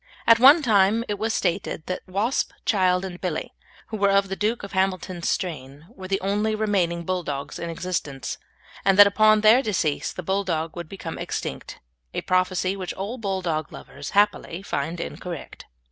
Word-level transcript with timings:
At 0.25 0.39
one 0.39 0.63
time 0.63 1.03
it 1.07 1.19
was 1.19 1.31
stated 1.31 1.85
that 1.85 2.01
Wasp, 2.07 2.53
Child, 2.65 3.05
and 3.05 3.21
Billy, 3.21 3.53
who 3.89 3.97
were 3.97 4.09
of 4.09 4.29
the 4.29 4.35
Duke 4.35 4.63
of 4.63 4.71
Hamilton's 4.71 5.29
strain, 5.29 5.85
were 5.93 6.07
the 6.07 6.19
only 6.21 6.55
remaining 6.55 7.03
Bulldogs 7.03 7.59
in 7.59 7.69
existence, 7.69 8.39
and 8.83 8.97
that 8.97 9.05
upon 9.05 9.41
their 9.41 9.61
decease 9.61 10.11
the 10.11 10.23
Bulldog 10.23 10.75
would 10.75 10.89
become 10.89 11.19
extinct 11.19 11.79
a 12.15 12.21
prophecy 12.21 12.75
which 12.75 12.95
all 12.95 13.19
Bulldog 13.19 13.71
lovers 13.71 14.09
happily 14.17 14.63
find 14.63 14.99
incorrect. 14.99 15.67